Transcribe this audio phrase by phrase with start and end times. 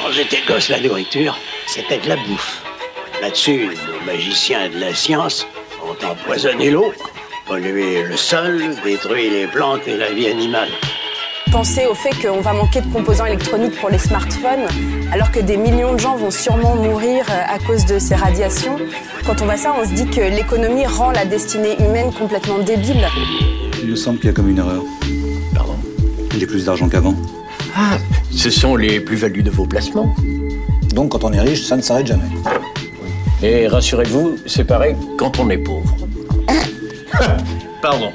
[0.00, 2.62] Quand j'étais gosse, la nourriture, c'était de la bouffe.
[3.20, 5.46] Là-dessus, nos magiciens de la science
[5.84, 6.92] ont empoisonné l'eau,
[7.46, 10.68] pollué le sol, détruit les plantes et la vie animale.
[11.50, 14.68] Penser au fait qu'on va manquer de composants électroniques pour les smartphones,
[15.12, 18.76] alors que des millions de gens vont sûrement mourir euh, à cause de ces radiations.
[19.26, 23.08] Quand on voit ça, on se dit que l'économie rend la destinée humaine complètement débile.
[23.82, 24.82] Il me semble qu'il y a comme une erreur.
[25.54, 25.76] Pardon?
[26.38, 27.14] J'ai plus d'argent qu'avant.
[27.80, 27.96] Ah,
[28.32, 30.12] ce sont les plus-values de vos placements.
[30.96, 32.24] Donc quand on est riche, ça ne s'arrête jamais.
[33.40, 35.94] Et rassurez-vous, c'est pareil quand on est pauvre.
[37.80, 38.10] Pardon.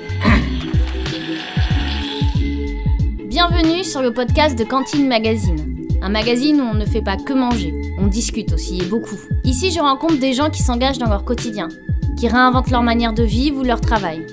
[3.25, 5.87] Bienvenue sur le podcast de Cantine Magazine.
[6.01, 9.19] Un magazine où on ne fait pas que manger, on discute aussi et beaucoup.
[9.45, 11.69] Ici, je rencontre des gens qui s'engagent dans leur quotidien,
[12.17, 14.27] qui réinventent leur manière de vivre ou leur travail.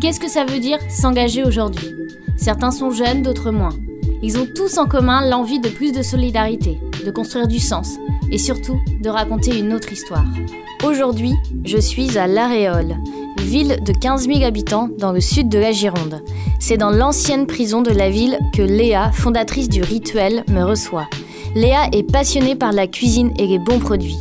[0.00, 1.92] Qu'est-ce que ça veut dire s'engager aujourd'hui?
[2.36, 3.74] Certains sont jeunes, d'autres moins.
[4.28, 7.94] Ils ont tous en commun l'envie de plus de solidarité, de construire du sens
[8.28, 10.24] et surtout de raconter une autre histoire.
[10.82, 12.96] Aujourd'hui, je suis à L'Aréole,
[13.38, 16.24] ville de 15 000 habitants dans le sud de la Gironde.
[16.58, 21.06] C'est dans l'ancienne prison de la ville que Léa, fondatrice du Rituel, me reçoit.
[21.54, 24.18] Léa est passionnée par la cuisine et les bons produits.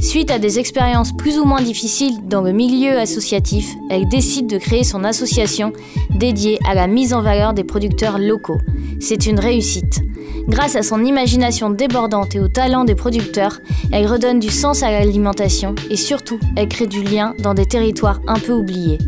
[0.00, 4.58] Suite à des expériences plus ou moins difficiles dans le milieu associatif, elle décide de
[4.58, 5.72] créer son association
[6.10, 8.58] dédiée à la mise en valeur des producteurs locaux.
[9.00, 10.00] C'est une réussite.
[10.48, 13.58] Grâce à son imagination débordante et au talent des producteurs,
[13.90, 18.20] elle redonne du sens à l'alimentation et surtout, elle crée du lien dans des territoires
[18.28, 18.98] un peu oubliés.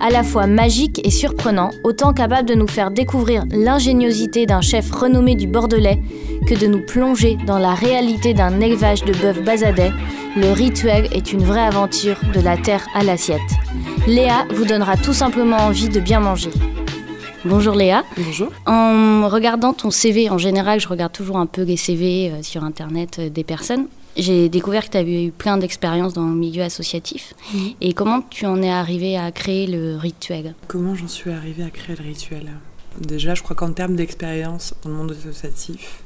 [0.00, 4.90] À la fois magique et surprenant, autant capable de nous faire découvrir l'ingéniosité d'un chef
[4.90, 6.00] renommé du Bordelais
[6.46, 9.92] que de nous plonger dans la réalité d'un élevage de bœuf basadais,
[10.34, 13.40] le rituel est une vraie aventure de la terre à l'assiette.
[14.06, 16.50] Léa vous donnera tout simplement envie de bien manger.
[17.44, 18.04] Bonjour Léa.
[18.16, 18.48] Bonjour.
[18.66, 22.64] En regardant ton CV, en général, je regarde toujours un peu les CV euh, sur
[22.64, 23.88] Internet euh, des personnes.
[24.16, 27.34] J'ai découvert que tu avais eu plein d'expériences dans le milieu associatif.
[27.80, 30.54] Et comment tu en es arrivé à créer le rituel?
[30.68, 32.50] Comment j'en suis arrivée à créer le rituel?
[33.00, 36.01] Déjà, je crois qu'en termes d'expérience dans le monde associatif,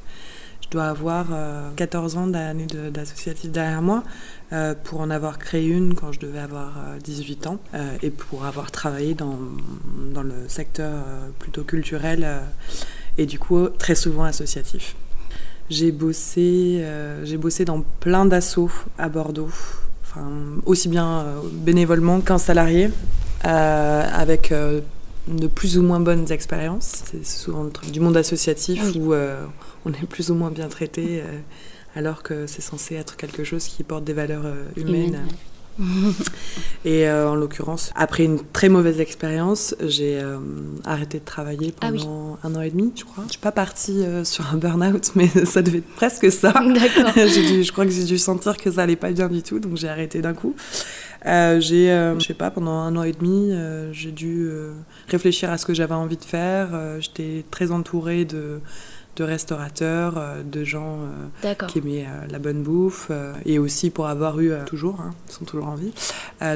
[0.67, 4.03] je dois avoir euh, 14 ans d'années d'associatif derrière moi
[4.51, 8.09] euh, pour en avoir créé une quand je devais avoir euh, 18 ans euh, et
[8.09, 9.39] pour avoir travaillé dans,
[10.13, 12.39] dans le secteur euh, plutôt culturel euh,
[13.17, 14.95] et du coup très souvent associatif.
[15.69, 19.49] J'ai bossé, euh, j'ai bossé dans plein d'assauts à Bordeaux,
[20.03, 20.29] enfin,
[20.65, 22.89] aussi bien euh, bénévolement qu'un salarié,
[23.45, 24.81] euh, avec euh,
[25.27, 27.03] de plus ou moins bonnes expériences.
[27.11, 28.99] C'est souvent le truc du monde associatif Oui.
[29.01, 29.43] où euh,
[29.85, 31.39] on est plus ou moins bien traité, euh,
[31.95, 35.19] alors que c'est censé être quelque chose qui porte des valeurs euh, humaines.
[36.85, 40.19] Et en l'occurrence, après une très mauvaise expérience, j'ai
[40.85, 41.99] arrêté de travailler Ah oui.
[41.99, 43.23] pendant un an et demi, je crois.
[43.27, 46.51] Je suis pas partie sur un burn-out, mais ça devait être presque ça.
[46.51, 47.11] D'accord.
[47.15, 49.87] Je crois que j'ai dû sentir que ça allait pas bien du tout, donc j'ai
[49.87, 50.55] arrêté d'un coup.
[51.25, 54.73] Euh, j'ai, euh, je sais pas, pendant un an et demi, euh, j'ai dû euh,
[55.07, 56.69] réfléchir à ce que j'avais envie de faire.
[56.99, 58.61] J'étais très entourée de,
[59.17, 61.27] de restaurateurs, euh, de gens euh,
[61.67, 63.11] qui aimaient euh, la bonne bouffe,
[63.45, 65.91] et aussi pour avoir eu, toujours, hein, ils sont toujours en vie,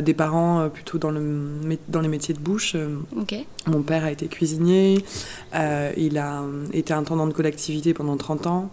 [0.03, 2.75] des parents plutôt dans, le, mé- dans les métiers de bouche.
[3.67, 5.03] mon père a été cuisinier,
[5.97, 8.71] il a été intendant de collectivité pendant 30 ans.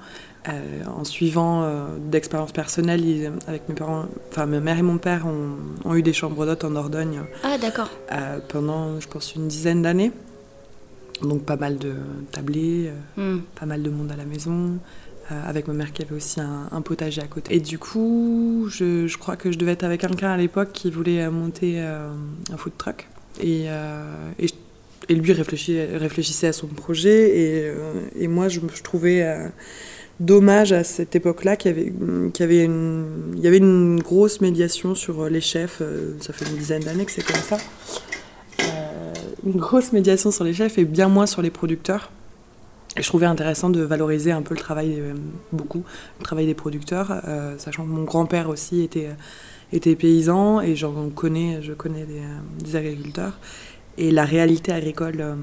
[0.48, 0.52] Euh,
[0.96, 5.56] en suivant euh, d'expériences personnelles, avec mes parents, enfin ma mère et mon père ont,
[5.84, 7.90] ont eu des chambres d'hôtes en Dordogne Ah d'accord.
[8.12, 10.10] euh, pendant, je pense, une dizaine d'années.
[11.22, 11.92] Donc pas mal de
[12.32, 13.40] tablés, euh, Hmm.
[13.58, 14.78] pas mal de monde à la maison,
[15.32, 17.54] euh, avec ma mère qui avait aussi un, un potager à côté.
[17.54, 20.90] Et du coup, je, je crois que je devais être avec quelqu'un à l'époque qui
[20.90, 22.08] voulait euh, monter euh,
[22.52, 23.08] un food truck.
[23.40, 24.02] Et, euh,
[24.38, 24.54] et, je-
[25.08, 27.38] et lui réfléchissait, réfléchissait à son projet.
[27.38, 27.72] Et,
[28.20, 29.24] et moi, je, trouvais
[30.20, 31.92] dommage à cette époque-là qu'il y avait,
[32.32, 35.80] qu'il y avait une, il y avait une grosse médiation sur les chefs.
[36.20, 37.56] Ça fait une dizaine d'années que c'est comme ça.
[39.46, 42.10] Une grosse médiation sur les chefs et bien moins sur les producteurs.
[42.96, 45.14] Et je trouvais intéressant de valoriser un peu le travail, euh,
[45.52, 45.84] beaucoup,
[46.18, 49.12] le travail des producteurs, euh, sachant que mon grand-père aussi était, euh,
[49.72, 52.22] était paysan et j'en connais, je connais des,
[52.64, 53.38] des agriculteurs.
[53.98, 55.34] Et la réalité agricole euh,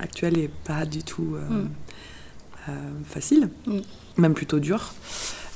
[0.00, 2.72] actuelle n'est pas du tout Mm.
[3.04, 3.78] facile, Mm.
[4.16, 4.92] même plutôt dure.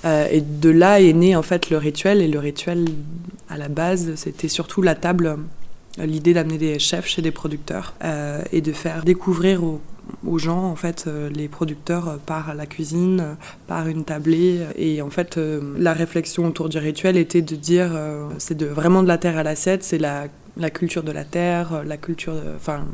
[0.05, 2.23] Et de là est né en fait le rituel.
[2.23, 2.85] Et le rituel,
[3.49, 5.37] à la base, c'était surtout la table,
[5.99, 9.81] l'idée d'amener des chefs chez des producteurs euh, et de faire découvrir aux,
[10.39, 13.35] gens en fait euh, les producteurs euh, par la cuisine, euh,
[13.67, 14.61] par une tablée.
[14.77, 18.67] Et en fait, euh, la réflexion autour du rituel était de dire, euh, c'est de
[18.67, 20.27] vraiment de la terre à l'assiette, c'est la
[20.61, 22.85] la culture de la terre, la culture, enfin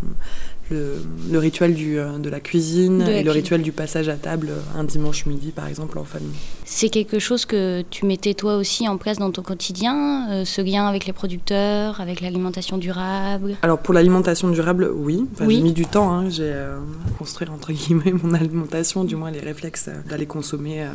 [0.71, 0.97] le,
[1.31, 4.51] le, rituel du, de la cuisine De la et le rituel du passage à table
[4.75, 6.35] un dimanche midi par exemple en famille.
[6.65, 10.61] C'est quelque chose que tu mettais toi aussi en place dans ton quotidien, euh, ce
[10.63, 13.57] lien avec les producteurs, avec l'alimentation durable?
[13.63, 15.25] Alors pour l'alimentation durable, oui.
[15.35, 15.57] Enfin, Oui.
[15.57, 16.11] J'ai mis du temps.
[16.13, 16.29] hein.
[16.31, 16.79] J'ai euh,
[17.19, 20.95] construire entre guillemets mon alimentation, du moins les réflexes euh, d'aller consommer euh, euh,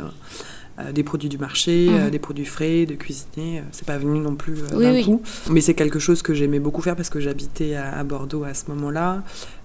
[0.92, 1.96] des produits du marché, Mhm.
[1.96, 3.58] euh, des produits frais, de cuisiner.
[3.60, 5.04] Euh, C'est pas venu non plus euh, Oui, d'un oui.
[5.04, 5.22] coup.
[5.50, 8.54] Mais c'est quelque chose que j'aimais beaucoup faire parce que j'habitais à, à Bordeaux à
[8.54, 9.22] ce moment-là,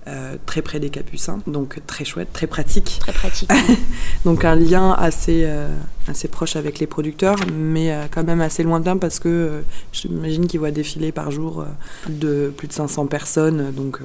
[0.07, 2.98] euh, très près des Capucins, donc très chouette, très pratique.
[3.01, 3.50] Très pratique.
[4.25, 5.68] Donc un lien assez, euh,
[6.07, 10.59] assez proche avec les producteurs, mais euh, quand même assez lointain parce que j'imagine qu'ils
[10.62, 11.65] voient défiler par jour
[12.04, 14.00] plus, de, plus de 500 personnes, donc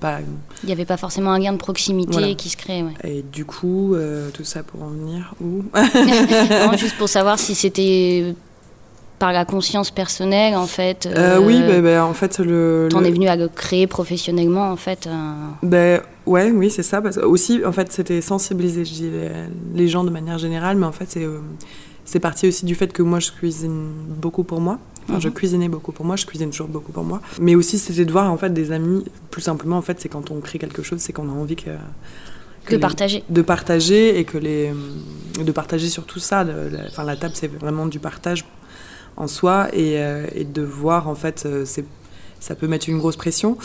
[0.00, 0.18] pas...
[0.64, 2.34] Il n'y avait pas forcément un lien de proximité Voilà.
[2.34, 2.82] qui se crée.
[2.82, 2.94] ouais.
[3.04, 3.94] Et du coup,
[4.34, 5.62] tout ça pour en venir où?
[5.74, 8.34] Non, juste pour savoir si c'était
[9.20, 11.06] par la conscience personnelle, en fait.
[11.06, 12.88] Euh, Oui, bah, bah, en fait, le...
[12.90, 15.06] T'en le- es venu à le créer professionnellement, en fait.
[15.06, 15.12] euh,
[15.62, 17.00] Ben ouais, oui, c'est ça.
[17.02, 18.82] Parce aussi, en fait, c'était sensibiliser
[19.74, 21.38] les, gens de manière générale, mais en fait, c'est euh,
[22.06, 24.78] c'est parti aussi du fait que moi, je cuisine beaucoup pour moi.
[25.08, 25.34] Enfin, je Mhm.
[25.34, 27.20] cuisinais beaucoup pour moi, je cuisine toujours beaucoup pour moi.
[27.40, 29.04] Mais aussi, c'était de voir en fait des amis.
[29.30, 31.70] Plus simplement, en fait, c'est quand on crée quelque chose, c'est qu'on a envie que,
[32.64, 33.22] que de les- partager.
[33.28, 34.72] de partager et que les
[35.44, 36.42] de partager surtout ça.
[36.42, 38.44] le- la, enfin, la table, c'est vraiment du partage
[39.20, 41.84] en soi et, euh, et de voir en fait, euh, c'est
[42.40, 43.58] ça peut mettre une grosse pression,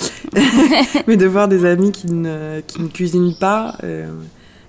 [1.07, 4.11] mais de voir des amis qui ne, qui ne cuisinent pas, euh,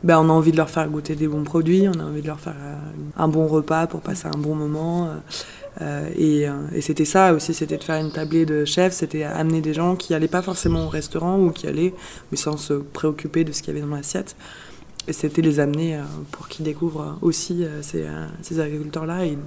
[0.04, 2.28] ben on a envie de leur faire goûter des bons produits, on a envie de
[2.28, 2.54] leur faire
[3.16, 5.08] un bon repas pour passer un bon moment.
[5.80, 9.60] euh, et et c'était ça aussi, c'était de faire une tablée de chefs, c'était amener
[9.60, 11.92] des gens qui allaient pas forcément au restaurant ou qui allaient,
[12.30, 14.36] mais sans se préoccuper de ce qu'il y avait dans l'assiette.
[15.08, 19.38] C'était les amener euh, pour qu'ils découvrent aussi euh, ces, euh, ces agriculteurs-là et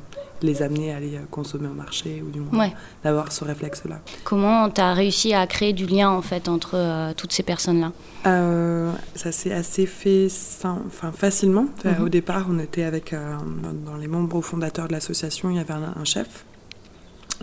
[0.42, 2.74] les amener à aller euh, consommer au marché ou du moins Ouais.
[3.04, 4.00] d'avoir ce réflexe-là.
[4.24, 7.92] Comment tu as réussi à créer du lien, en fait, entre euh, toutes ces personnes-là?
[8.26, 10.28] Euh, ça s'est assez fait
[10.64, 11.66] enfin, facilement.
[11.84, 12.04] Mhm.
[12.04, 15.60] Au départ, on était avec, euh, dans dans les membres fondateurs de l'association, il y
[15.60, 16.46] avait un, un chef,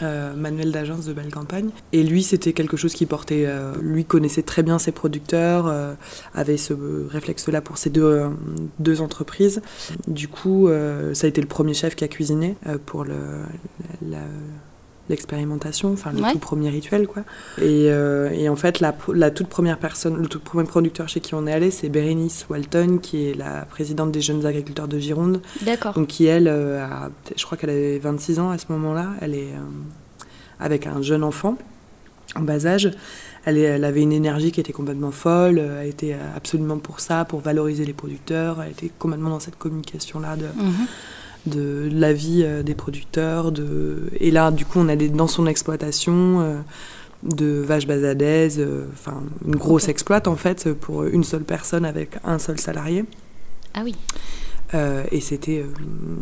[0.03, 1.71] euh, Manuel d'agence de Belle Campagne.
[1.93, 3.45] Et lui, c'était quelque chose qui portait.
[3.47, 5.95] euh, lui connaissait très bien ses producteurs, euh,
[6.35, 6.75] avait ce
[7.09, 8.23] réflexe-là pour ses deux,
[8.79, 9.63] deux entreprises.
[10.07, 10.69] Du coup,
[11.13, 12.57] ça a été le premier chef qui a cuisiné
[12.87, 13.15] pour le,
[14.09, 14.19] la-
[15.09, 16.33] l'expérimentation, enfin le Ouais.
[16.33, 17.23] tout premier rituel quoi.
[17.59, 18.93] Et, euh, et en fait la,
[19.31, 22.99] toute première personne, le tout premier producteur chez qui on est allé, c'est Bérénice Walton
[23.01, 25.95] qui est la présidente des jeunes agriculteurs de Gironde, D'accord.
[25.95, 29.35] donc qui elle, euh, a, je crois qu'elle avait 26 ans à ce moment-là, elle
[29.35, 29.61] est euh,
[30.61, 31.57] avec un jeune enfant
[32.35, 32.91] en bas âge.
[33.45, 37.39] Elle, elle avait une énergie qui était complètement folle, elle était absolument pour ça, pour
[37.41, 40.73] valoriser les producteurs, elle était complètement dans cette communication-là de, Mhm.
[41.47, 43.53] De la vie euh, des producteurs.
[43.53, 44.11] De...
[44.21, 46.59] Et là, du coup, on a des, dans son exploitation euh,
[47.23, 52.19] de vaches basadaises, euh, enfin une grosse exploite en fait pour une seule personne avec
[52.25, 53.05] un seul salarié.
[53.75, 53.95] Ah oui.
[54.75, 55.73] Euh, et c'était, euh,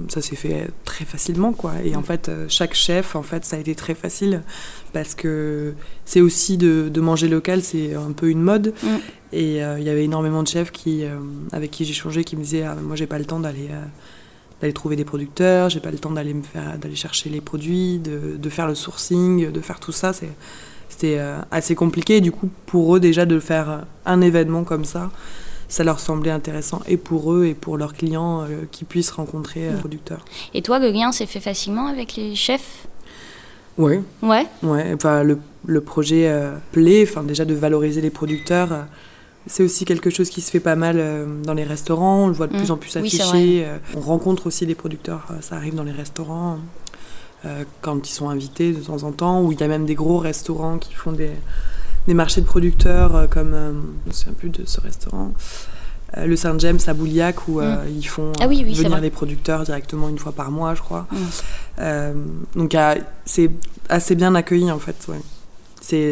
[0.08, 1.72] ça s'est fait très facilement quoi.
[1.82, 4.42] Et en fait, euh, chaque chef, en fait, ça a été très facile
[4.92, 5.74] parce que
[6.04, 8.74] c'est aussi de, de manger local, c'est un peu une mode.
[8.82, 8.88] Mm.
[9.32, 11.02] Et il y avait énormément de chefs qui,
[11.50, 13.68] avec qui j'ai changé, qui me disaient, ah, moi j'ai pas le temps d'aller
[14.64, 17.98] d'aller trouver des producteurs, j'ai pas le temps d'aller me faire d'aller chercher les produits,
[17.98, 20.14] de, de faire le sourcing, de faire tout ça.
[20.14, 20.30] C'est
[20.88, 22.16] c'était euh, assez compliqué.
[22.16, 25.10] Et du coup, pour eux déjà de faire un événement comme ça,
[25.68, 29.68] ça leur semblait intéressant et pour eux et pour leurs clients euh, qui puissent rencontrer
[29.68, 29.78] euh, Mm.
[29.80, 30.24] producteurs.
[30.54, 32.86] Et toi, lien s'est fait facilement avec les chefs?
[33.76, 34.46] Oui, Ouais.
[34.62, 34.92] ouais.
[34.94, 37.02] Enfin, le, le projet euh, plaît.
[37.06, 38.86] Enfin, déjà de valoriser les producteurs.
[39.46, 42.24] C'est aussi quelque chose qui se fait pas mal euh, dans les restaurants.
[42.24, 42.58] On le voit de Mm.
[42.58, 43.64] plus en plus affiché.
[43.66, 45.26] euh, on rencontre aussi des producteurs.
[45.30, 46.58] euh, ça arrive dans les restaurants
[47.82, 49.42] quand ils sont invités de temps en temps.
[49.42, 51.30] Ou il y a même des gros restaurants qui font des,
[52.08, 53.50] des marchés de producteurs, comme
[54.04, 55.32] je me souviens plus de ce restaurant.
[56.16, 59.10] le Saint James à Bouliac où euh, ils font Ah oui, oui, c'est venir les
[59.10, 61.06] producteurs directement une fois par mois, je crois.
[61.12, 61.16] Mm.
[61.80, 62.14] Euh,
[62.56, 62.74] donc
[63.26, 63.50] c'est
[63.90, 64.96] assez bien accueilli en fait.
[65.08, 65.20] Ouais.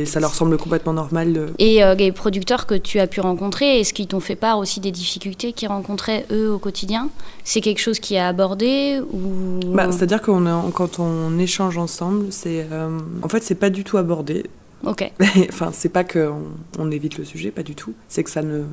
[0.04, 1.32] Ça leur semble complètement normal.
[1.32, 1.46] De...
[1.58, 4.80] Et euh, les producteurs que tu as pu rencontrer, est-ce qu'ils t'ont fait part aussi
[4.80, 7.08] des difficultés qu'ils rencontraient eux au quotidien?
[7.42, 12.66] C'est quelque chose qui est abordé ou Bah, c'est-à-dire que quand on échange ensemble, c'est
[12.70, 14.44] euh, en fait c'est pas du tout abordé.
[14.84, 15.10] Ok,
[15.48, 16.42] enfin, c'est pas qu'on
[16.78, 17.94] on évite le sujet, pas du tout.
[18.08, 18.64] C'est que ça ne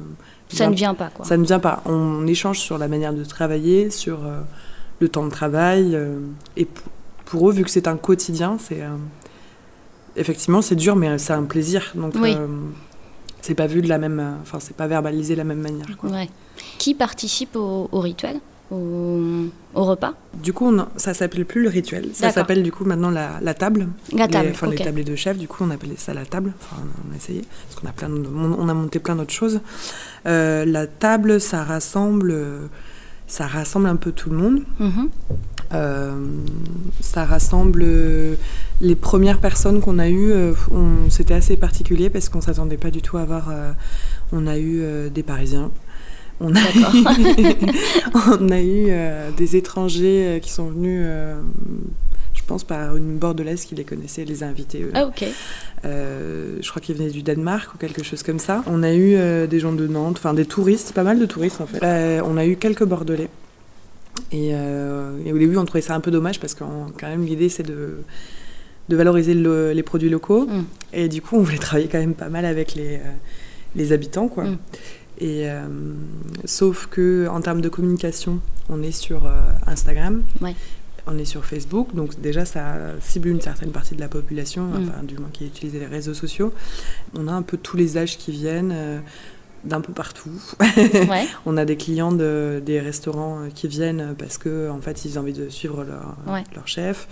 [0.50, 1.24] ça ne vient pas quoi.
[1.26, 1.82] Ça ne vient pas.
[1.86, 4.42] On échange sur la manière de travailler, sur euh,
[5.00, 5.98] le temps de travail.
[6.58, 6.68] et
[7.26, 8.84] pour eux, vu que c'est un quotidien, c'est.
[10.20, 11.92] Effectivement, c'est dur, mais c'est un plaisir.
[11.96, 12.36] Donc, Oui.
[12.38, 12.48] euh,
[13.42, 14.20] c'est pas vu de la même.
[14.20, 15.88] euh, Enfin, c'est pas verbalisé de la même manière.
[15.98, 16.10] Quoi.
[16.12, 16.30] Ouais.
[16.78, 18.40] Qui participe au, au rituel
[18.72, 19.20] au,
[19.74, 20.14] au repas?
[20.44, 22.10] Du coup, on ça s'appelle plus le rituel.
[22.14, 23.88] Ça s'appelle du coup maintenant la, la table.
[24.14, 24.78] La Les- table, enfin, ok.
[24.78, 26.54] les tablés de chef, du coup, on appelait ça la table.
[26.62, 27.42] Enfin, on a essayé.
[27.68, 29.60] Parce qu'on a, plein de- on a monté plein d'autres choses.
[30.28, 32.68] Euh, la table, ça rassemble, euh,
[33.26, 34.62] ça rassemble un peu tout le monde.
[34.80, 35.10] Mhm.
[35.32, 35.34] Euh,
[35.72, 38.36] ça rassemble euh,
[38.82, 40.32] les premières personnes qu'on a eues.
[40.32, 40.54] euh,
[41.10, 43.50] C'était assez particulier parce qu'on s'attendait pas du tout à avoir.
[43.50, 43.72] euh,
[44.32, 45.72] on a eu euh, des Parisiens.
[46.42, 46.84] On a eu,
[48.40, 51.40] on a eu euh, des étrangers euh, qui sont venus, euh,
[52.34, 54.84] je pense, par une bordelaise qui les connaissait, les a invités.
[54.84, 54.92] eux.
[54.94, 55.26] Ah, ok.
[55.86, 58.64] Euh, je crois qu'ils venaient du Danemark ou quelque chose comme ça.
[58.68, 61.60] On a eu euh, des gens de Nantes, enfin des touristes, pas mal de touristes
[61.62, 61.80] en fait.
[61.84, 63.30] Euh, on a eu quelques Bordelais.
[64.32, 67.26] Et, euh, et au début, on trouvait ça un peu dommage parce que quand même
[67.26, 67.98] l'idée c'est de,
[68.90, 70.46] de valoriser le- les produits locaux.
[70.48, 70.64] Mm.
[70.94, 73.12] Et du coup, on voulait travailler quand même pas mal avec les, euh,
[73.76, 74.46] les habitants, quoi.
[74.46, 74.58] Mm.
[75.22, 75.68] Et euh,
[76.46, 79.32] sauf que en termes de communication, on est sur euh,
[79.68, 80.24] Instagram.
[80.42, 80.56] Ouais.
[81.08, 84.84] On est sur Facebook, donc déjà ça cible une certaine partie de la population, Mm.
[84.90, 86.54] enfin du moins qui utilise les réseaux sociaux.
[87.18, 88.74] On a un peu tous les âges qui viennent,
[89.64, 90.30] d'un peu partout.
[90.60, 91.28] Ouais.
[91.46, 95.18] On a des clients de, des restaurants euh, qui viennent parce que en fait ils
[95.18, 96.44] ont envie de suivre leur, Ouais.
[96.56, 97.08] leur chef.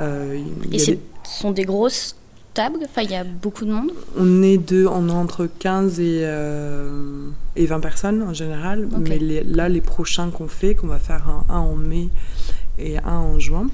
[0.00, 0.38] Euh,
[0.70, 2.16] Et ce des- sont des grosses
[2.54, 2.78] tables?
[2.84, 3.90] Enfin, il y a beaucoup de monde?
[4.16, 8.88] On est deux, on est entre 15 et, euh, et 20 personnes en général.
[9.08, 12.08] Mais les- là, les prochains qu'on fait, qu'on va faire un, un en mai
[12.78, 13.66] et un en juin,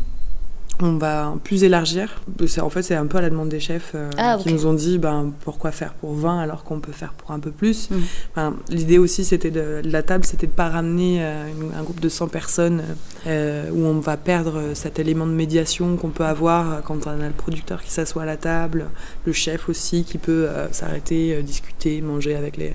[0.84, 2.20] on va plus élargir.
[2.60, 4.74] En fait, c'est un peu à la demande des chefs euh, Ah, qui nous ont
[4.74, 7.88] dit ben, pourquoi faire pour 20 alors qu'on peut faire pour un peu plus.
[8.32, 11.82] Enfin, L'idée aussi, c'était de, de la table, c'était de pas ramener euh, une- un
[11.82, 12.82] groupe de 100 personnes
[13.26, 17.26] euh, où on va perdre cet élément de médiation qu'on peut avoir quand on a
[17.26, 18.86] le producteur qui s'assoit à la table,
[19.24, 22.74] le chef aussi qui peut s'arrêter, discuter, manger avec les,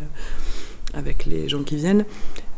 [0.93, 2.05] avec les gens qui viennent.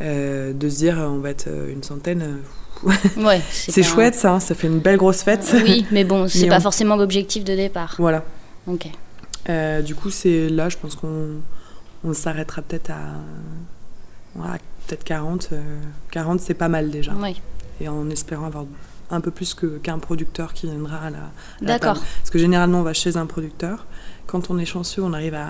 [0.02, 2.38] Euh, de se dire, on va être une centaine.
[2.86, 3.42] Euh, Ouais.
[3.52, 5.50] C'est chouette, ça, hein, ça fait une belle grosse fête.
[5.64, 7.96] Oui, mais bon, c'est pas on- forcément l'objectif de départ.
[7.98, 8.24] voilà.
[8.68, 8.88] Ok.
[9.50, 11.36] Euh, du coup, c'est là, je pense qu'on
[12.04, 12.98] on s'arrêtera peut-être à,
[14.88, 15.50] peut-être 40.
[15.54, 15.62] euh,
[16.12, 17.14] 40, c'est pas mal déjà.
[17.14, 17.36] Ouais.
[17.80, 18.66] Et en espérant avoir
[19.10, 21.20] un peu plus qu'un producteur qui viendra à la,
[21.62, 21.96] D'accord.
[22.20, 23.86] Parce que généralement, on va chez un producteur.
[24.28, 25.50] Quand on est chanceux, on arrive à,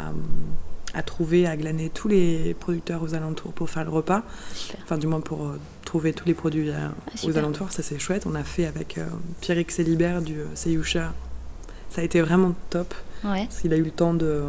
[0.94, 4.24] à trouver, à glaner tous les producteurs aux alentours pour faire le repas.
[4.56, 4.80] Super.
[4.84, 5.60] Enfin, du moins pour euh,
[5.92, 7.44] trouver tous les produits euh, aux super.
[7.44, 7.70] alentours.
[7.70, 8.24] Ça, c'est chouette.
[8.26, 9.04] On a fait avec euh,
[9.42, 11.12] Pierrick Célibert du euh, Seyoucha.
[11.90, 12.94] Ça a été vraiment top.
[13.26, 13.44] Ouais.
[13.44, 14.26] Parce qu'il a eu le temps de.
[14.26, 14.46] euh,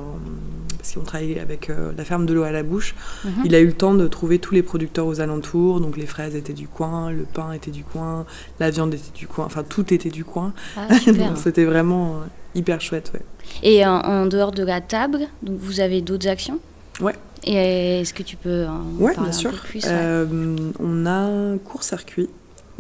[0.79, 2.95] Parce qu'on travaille avec euh, la ferme de l'eau à la bouche.
[3.25, 3.33] Mhm.
[3.45, 5.81] Il a eu le temps de trouver tous les producteurs aux alentours.
[5.81, 8.25] Donc les fraises étaient du coin, le pain était du coin,
[8.61, 9.45] la viande était du coin.
[9.47, 10.53] Enfin, tout était du coin.
[10.77, 12.21] Ah, donc c'était vraiment
[12.55, 13.23] hyper chouette, ouais.
[13.65, 16.61] Et en, en dehors de la table, donc vous avez d'autres actions?
[17.03, 17.15] Ouais.
[17.45, 19.51] Et est-ce que tu peux en Ouais, parler bien un sûr.
[19.51, 19.91] peu plus ouais.
[19.91, 22.29] Euh, on a un court-circuit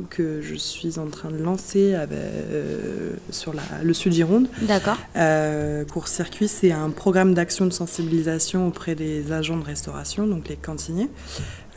[0.08, 4.46] que je suis en train de lancer avec, euh, sur la- le sud Gironde.
[4.62, 4.96] D'accord.
[5.16, 10.56] Euh, court-circuit, c'est un programme d'action de sensibilisation auprès des agents de restauration, donc les
[10.56, 11.08] cantiniers.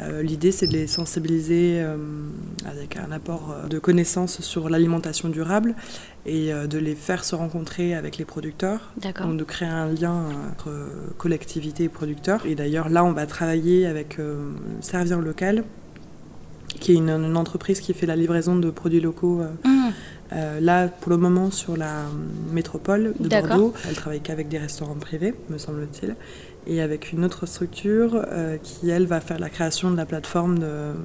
[0.01, 1.95] Euh, L'idée, c'est de les sensibiliser euh,
[2.65, 5.73] avec un apport euh, de connaissances sur l'alimentation durable
[6.25, 8.91] et euh, de les faire se rencontrer avec les producteurs.
[9.01, 9.27] D'accord.
[9.27, 10.73] Donc de créer un lien entre
[11.17, 12.45] collectivité et producteurs.
[12.45, 14.17] Et d'ailleurs, là, on va travailler avec
[14.81, 15.63] Servir Local,
[16.79, 19.41] qui est une, une entreprise qui fait la livraison de produits locaux.
[19.63, 19.69] Mmh.
[20.33, 22.03] euh, là, pour le moment, sur la
[22.51, 23.29] métropole de.
[23.29, 26.15] Bordeaux, elle travaille qu'avec des restaurants privés, me semble-t-il,
[26.67, 30.59] et avec une autre structure euh, qui, elle, va faire la création de la plateforme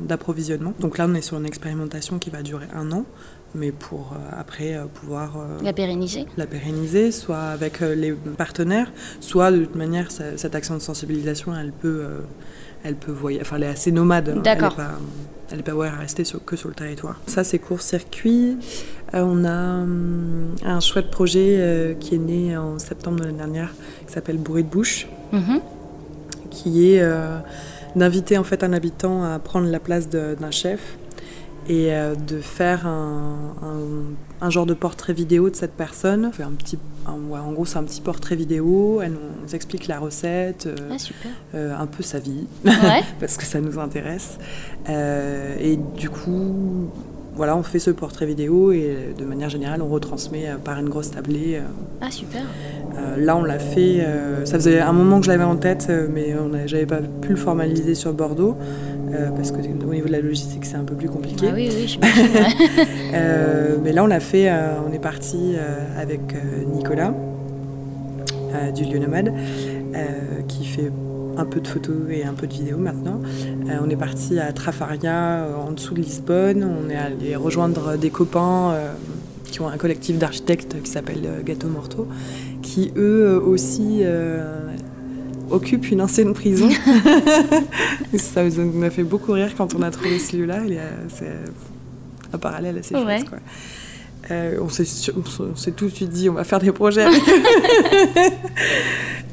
[0.07, 0.75] d'approvisionnement.
[0.81, 3.05] Donc là, on est sur une expérimentation qui va durer un an,
[3.55, 8.91] mais pour euh, après euh, pouvoir euh, La pérenniser la pérenniser, soit avec les partenaires,
[9.21, 12.05] soit de toute manière, cette action de sensibilisation, elle peut,
[12.85, 14.29] elle peut voyager, enfin, elle est assez nomade.
[14.37, 14.41] hein.
[14.43, 14.77] D'accord.
[15.51, 17.21] Elle n'est pas, ouais, à rester sur- que sur le territoire.
[17.27, 18.57] Ça, c'est court-circuit.
[19.15, 23.39] Euh, on a hum, un chouette projet euh, qui est né en septembre de l'année
[23.39, 23.75] dernière,
[24.07, 25.61] qui s'appelle Bourré de bouche, Mhm.
[26.51, 27.39] qui est euh,
[27.97, 30.97] d'inviter en fait un habitant à prendre la place d'un chef
[31.69, 34.15] et euh, de faire un, un-
[34.47, 36.27] un genre de portrait vidéo de cette personne.
[36.27, 39.01] On fait un petit, un- ouais, en gros, c'est un petit portrait vidéo.
[39.03, 41.31] Elle nous explique la recette, euh, Ah, super.
[41.55, 43.03] euh, un peu sa vie, Ouais.
[43.21, 44.39] parce que ça nous intéresse.
[44.89, 46.89] Euh, et du coup,
[47.41, 50.79] voilà, on fait ce portrait vidéo et euh, de manière générale, on retransmet euh, par
[50.79, 51.55] une grosse tablée.
[51.55, 51.61] euh,
[52.03, 52.43] Ah, super.
[53.17, 54.07] là, on l'a fait.
[54.45, 56.35] ça faisait un moment que je l'avais en tête, mais
[56.67, 58.57] j'avais pas pu le formaliser sur Bordeaux
[59.37, 61.47] parce que au niveau de la logistique, c'est un peu plus compliqué.
[61.51, 61.99] Ah oui, oui.
[63.15, 64.53] Euh, mais là, on l'a fait.
[64.87, 65.55] on est parti
[65.99, 66.21] avec
[66.75, 67.15] Nicolas
[68.75, 69.33] du lieu nomade,
[70.47, 70.93] qui fait
[71.39, 73.21] un peu de photos et un peu de vidéos maintenant.
[73.71, 76.65] Euh, on est parti à Trafaria, euh, en dessous de Lisbonne.
[76.65, 78.93] On est allé rejoindre des copains euh,
[79.45, 82.09] qui ont un collectif d'architectes qui s'appelle Gâteau Morto,
[82.63, 84.05] qui eux aussi
[85.51, 86.69] occupent une ancienne prison.
[88.15, 90.65] Ça nous a fait beaucoup rire quand on a trouvé celui-là.
[90.67, 91.33] Est, euh, C'est
[92.33, 93.27] un parallèle assez chouette.
[94.31, 94.85] Euh, on s'est
[95.73, 97.23] tout de suite dit on va faire des projets avec.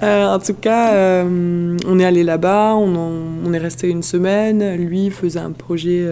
[0.03, 4.75] Euh, en tout cas, euh, on est allé là-bas, on, est resté une semaine.
[4.75, 6.05] Lui faisait un projet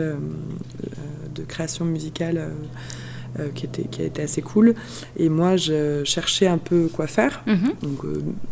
[1.36, 2.50] de création musicale
[3.54, 4.74] qui, était, qui a été assez cool.
[5.18, 7.44] Et moi, je cherchais un peu quoi faire.
[7.46, 7.74] Mhm.
[7.84, 8.00] Donc,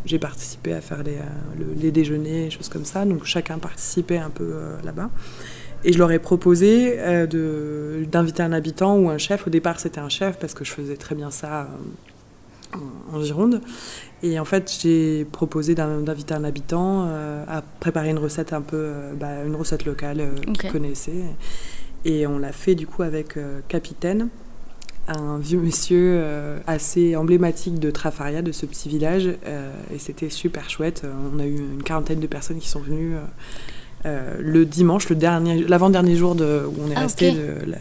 [0.05, 1.17] j'ai participé à faire les,
[1.57, 3.03] le- les déjeuners, choses comme ça.
[3.03, 5.09] Donc, chacun participait un peu là-bas.
[5.85, 9.47] Et je leur ai proposé euh, d'inviter un habitant ou un chef.
[9.47, 11.67] Au départ, c'était un chef parce que je faisais très bien ça
[12.73, 12.77] euh,
[13.13, 13.59] en, Gironde.
[14.21, 18.61] Et en fait, j'ai proposé d'in- d'inviter un habitant euh, à préparer une recette un
[18.61, 20.57] peu, euh, bah, une recette locale euh, Ok.
[20.59, 21.23] qu'il connaissait.
[22.05, 23.37] Et on l'a fait du coup avec
[23.69, 24.27] Capitaine,
[25.07, 26.21] un vieux monsieur
[26.67, 29.27] assez emblématique de Trafaria, de ce petit village.
[29.27, 31.03] et c'était super chouette.
[31.33, 33.13] On a eu une quarantaine de personnes qui sont venues.
[34.05, 37.33] Euh, le dimanche, le dernier, l'avant-dernier jour de, où on est Ah, resté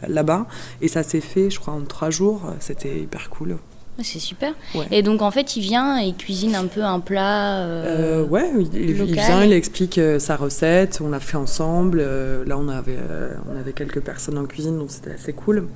[0.09, 0.47] là-bas,
[0.81, 2.43] et ça s'est fait, je crois, en trois jours.
[2.61, 3.57] C'était hyper cool.
[3.99, 4.55] Ouais, C'est super.
[4.75, 4.87] Ouais.
[4.91, 7.59] Et donc en fait, il vient et il cuisine un peu un plat.
[7.59, 9.15] euh, Euh, ouais, il, il- il local.
[9.15, 12.01] vient, il explique euh, sa recette, on l'a fait ensemble.
[12.47, 12.99] là, on avait,
[13.53, 15.67] on avait quelques personnes en cuisine, donc c'était assez cool.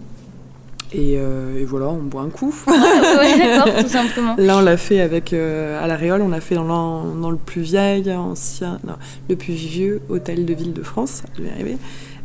[0.93, 2.55] Et, euh, et voilà, on boit un coup.
[2.69, 4.37] ouais, d'accord, tout simplement.
[4.39, 7.63] Là, on l'a fait avec euh, à la Réole, on l'a fait dans, le plus
[7.63, 8.95] vieil, ancien, non,
[9.29, 11.77] le plus vieux hôtel de ville de France, je vais y arriver,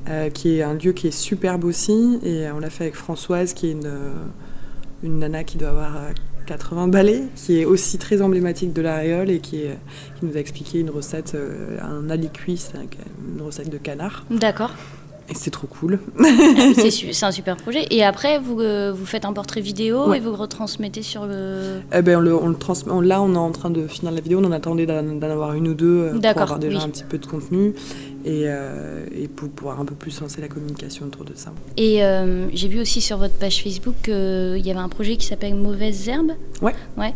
[0.09, 2.19] euh, qui est un lieu qui est superbe aussi.
[2.23, 3.91] Et on l'a fait avec Françoise, qui est une,
[5.03, 6.11] une nana qui doit avoir euh,
[6.45, 9.77] 80 balais, qui est aussi très emblématique de la Réole et qui, est-
[10.19, 11.35] qui nous a expliqué une recette,
[11.81, 12.63] un alicuit,
[13.35, 14.23] une recette de canard.
[14.29, 14.71] D'accord.
[15.31, 15.97] Et c'est trop cool.
[16.75, 17.85] C'est su- c'est un super projet.
[17.89, 20.17] Et après, vous, euh, vous faites un portrait vidéo Ouais.
[20.17, 21.79] et vous retransmettez sur le.
[21.93, 22.91] Eh ben, on le, on le transmet.
[22.91, 24.39] on- là, on est en train de finir la vidéo.
[24.41, 26.83] On en attendait d'en avoir une ou deux euh, pour avoir déjà oui.
[26.83, 27.73] un petit peu de contenu
[28.25, 31.53] et, euh, et pour pouvoir un peu plus lancer la communication autour de ça.
[31.77, 35.25] Et euh, j'ai vu aussi sur votre page Facebook qu'il y avait un projet qui
[35.25, 36.33] s'appelle Mauvaises Herbes.
[36.61, 36.75] Ouais.
[36.98, 37.13] Ouais.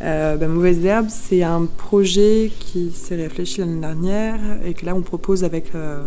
[0.00, 4.94] Euh, ben, Mauvaise Herbe, c'est un projet qui s'est réfléchi l'année dernière et que là,
[4.94, 6.02] on propose avec euh,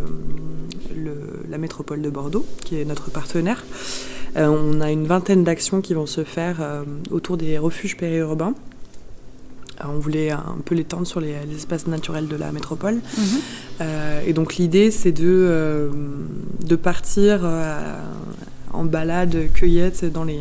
[0.95, 3.65] le- la métropole de Bordeaux, qui est notre partenaire.
[4.37, 8.53] Euh, on a une vingtaine d'actions qui vont se faire euh, autour des refuges périurbains.
[9.83, 12.95] On voulait un peu l'étendre sur les, les espaces naturels de la métropole.
[13.17, 13.85] Mhm.
[14.27, 15.89] Et donc l'idée, c'est de,
[16.63, 17.49] de partir
[18.73, 20.37] en balade, cueillette dans les,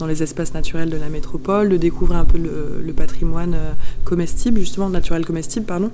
[0.00, 3.72] dans les espaces naturels de la métropole, de découvrir un peu le, le patrimoine euh,
[4.04, 5.90] comestible, justement naturel comestible, pardon,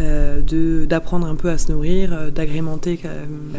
[0.00, 3.00] euh, de- d'apprendre un peu à se nourrir, euh, d'agrémenter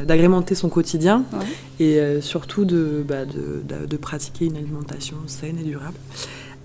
[0.05, 1.85] d'agrémenter son quotidien Ouais.
[1.85, 5.97] et surtout de, bah, de, de- de pratiquer une alimentation saine et durable.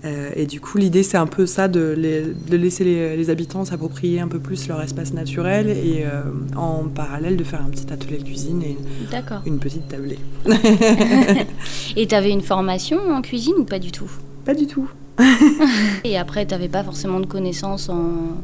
[0.05, 3.29] Euh, et du coup, l'idée, c'est un peu ça, de, les- de laisser les, les
[3.31, 6.21] habitants s'approprier un peu plus leur espace naturel et euh,
[6.55, 8.77] en parallèle de faire un petit atelier de cuisine et
[9.47, 10.19] une petite tablée.
[11.95, 14.09] Et tu avais une formation en cuisine ou pas du tout?
[14.45, 14.89] Pas du tout.
[16.03, 18.37] Et après, tu n'avais pas forcément de connaissances en...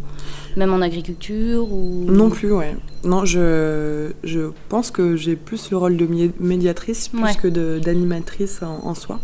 [0.56, 2.06] même en agriculture ou...
[2.08, 2.76] Non plus, ouais.
[3.04, 6.08] Non, je, je pense que j'ai plus le rôle de
[6.39, 7.36] médiatrice plus Ouais.
[7.36, 7.47] que
[7.80, 9.19] d'animatrice en, en soi.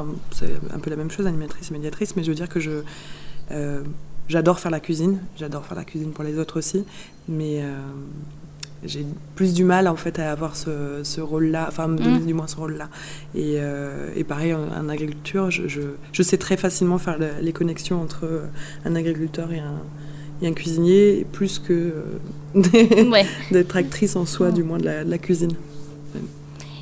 [0.00, 2.60] Enfin, c'est un peu la même chose, animatrice et médiatrice, mais je veux dire que
[2.60, 2.82] je
[3.52, 3.82] euh,
[4.28, 6.84] j'adore faire la cuisine, j'adore faire la cuisine pour les autres aussi,
[7.28, 7.72] mais euh,
[8.84, 9.06] j'ai
[9.36, 12.26] plus du mal en fait à avoir ce, ce rôle-là, enfin me donner Mm.
[12.26, 12.88] du moins ce rôle-là.
[13.34, 15.80] Et, euh, et pareil en, en agriculture, je, je,
[16.12, 18.42] je sais très facilement faire le- les connexions entre
[18.84, 19.78] un agriculteur et un,
[20.42, 21.72] et un cuisinier, plus que
[22.56, 22.62] euh,
[23.52, 25.52] d'être actrice en soi, du moins de la, de la cuisine.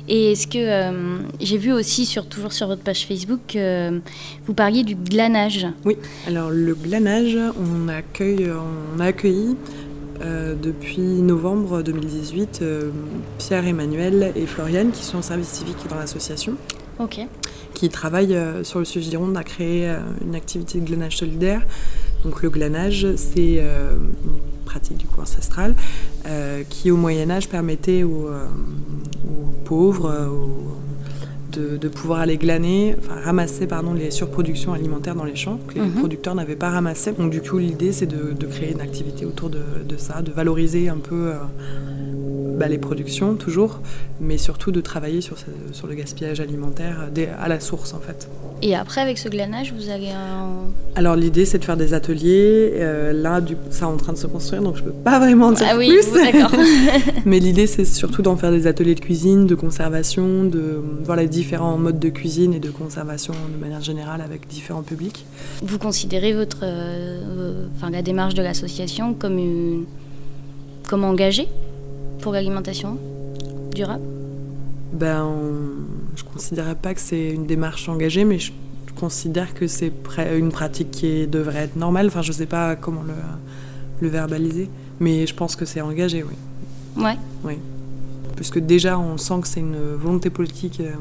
[0.07, 3.99] Et est-ce que euh, j'ai vu aussi sur toujours sur votre page Facebook que euh,
[4.45, 5.65] vous parliez du glanage.
[5.83, 8.47] Oui, alors le glanage, on, accueille,
[8.95, 9.55] on a accueilli
[10.21, 12.91] euh, depuis novembre 2018 euh,
[13.39, 16.53] Pierre, Emmanuel et Floriane qui sont en service civique dans l'association,
[16.99, 17.19] Ok.
[17.73, 19.91] qui travaillent sur le sujet Gironde à créer
[20.23, 21.61] une activité de glanage solidaire.
[22.25, 23.93] Donc le glanage, c'est euh,
[24.25, 25.75] une pratique du coup ancestrale
[26.27, 28.45] euh, qui au Moyen Âge permettait aux, euh,
[29.27, 30.71] aux pauvres aux-
[31.51, 35.75] de, de pouvoir aller glaner, enfin ramasser pardon, les surproductions alimentaires dans les champs que
[35.75, 35.93] les Mhm.
[35.99, 37.13] producteurs n'avaient pas ramassé.
[37.13, 40.31] Donc du coup l'idée c'est de, de créer une activité autour de, de ça, de
[40.33, 41.35] valoriser un peu euh,
[42.57, 43.79] bah, les productions toujours,
[44.21, 47.99] mais surtout de travailler sur, ce- sur le gaspillage alimentaire dès- à la source en
[47.99, 48.27] fait.
[48.61, 50.71] Et après, avec ce glanage, vous allez en...
[50.95, 52.71] Alors l'idée c'est de faire des ateliers.
[52.75, 55.47] Euh, là, du, ça est en train de se construire, donc je peux pas vraiment
[55.47, 56.21] en dire Ah oui, plus.
[57.25, 61.27] Mais l'idée c'est surtout d'en faire des ateliers de cuisine, de conservation, de voir les
[61.27, 65.25] différents modes de cuisine et de conservation de manière générale avec différents publics.
[65.63, 69.85] Vous considérez votre, euh, enfin, la démarche de l'association comme, une,
[70.87, 71.47] comme engagée?
[72.25, 72.97] Pour l'alimentation
[73.75, 74.03] durable
[74.93, 75.27] Ben,
[76.15, 78.51] je considérais pas que c'est une démarche engagée, mais je,
[78.95, 79.93] considère que c'est
[80.35, 82.07] une pratique qui devrait être normale.
[82.07, 83.13] Enfin, je sais pas comment le,
[84.01, 87.03] le verbaliser, mais je pense que c'est engagé, oui.
[87.43, 87.59] Ouais.
[88.35, 90.79] Puisque déjà, on sent que c'est une volonté politique.
[90.79, 90.93] euh,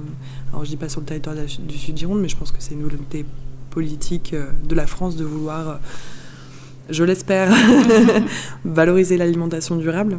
[0.53, 2.83] alors, je dis pas sur le territoire du Sud-Gironde, mais je pense que c'est une
[2.83, 3.25] volonté
[3.71, 5.75] politique euh, de la France de vouloir, euh,
[6.91, 7.51] je l'espère,
[8.67, 10.19] valoriser l'alimentation durable.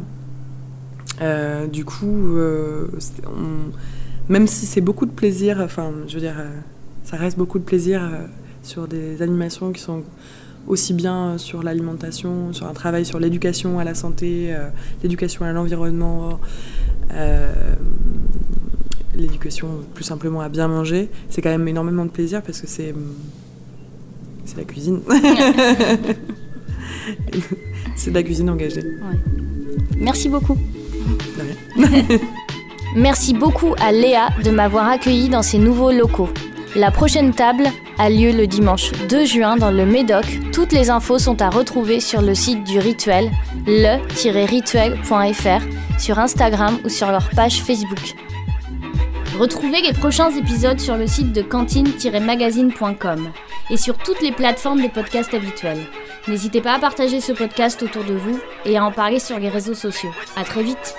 [1.22, 2.88] Euh, du coup, euh,
[3.26, 3.72] on-
[4.32, 6.48] même si c'est beaucoup de plaisir, enfin, je veux dire, euh,
[7.04, 8.02] ça reste beaucoup de plaisir
[8.62, 10.02] sur des animations qui sont
[10.66, 14.52] aussi bien sur l'alimentation, sur un travail sur l'éducation à la santé,
[15.04, 16.40] l'éducation à l'environnement,
[19.14, 21.08] l'éducation plus simplement à bien manger.
[21.30, 22.92] C'est quand même énormément de plaisir parce que c'est
[24.44, 25.00] c'est la cuisine.
[27.96, 28.82] c'est de la cuisine engagée.
[29.98, 30.58] Merci beaucoup.
[32.94, 36.30] Merci beaucoup à Léa de m'avoir accueilli dans ses nouveaux locaux.
[36.74, 37.64] La prochaine table
[37.98, 40.24] a lieu le dimanche 2 juin dans le Médoc.
[40.52, 43.30] Toutes les infos sont à retrouver sur le site du Rituel,
[43.66, 45.64] le-rituel.fr,
[45.98, 48.14] sur Instagram ou sur leur page Facebook.
[49.38, 53.30] Retrouvez les prochains épisodes sur le site de cantine-magazine.com
[53.70, 55.86] et sur toutes les plateformes de podcast habituelles.
[56.28, 59.48] N'hésitez pas à partager ce podcast autour de vous et à en parler sur les
[59.48, 60.10] réseaux sociaux.
[60.34, 60.96] À très vite!